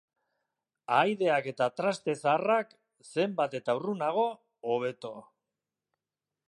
Ahaideak 0.99 1.49
eta 1.51 1.67
traste 1.81 2.15
zaharrak, 2.23 2.73
zenbat 3.11 3.59
eta 3.61 3.77
urrunago 3.81 4.27
hobeto. 4.71 5.15